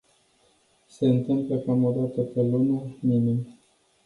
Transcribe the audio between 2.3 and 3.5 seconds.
lună, minim.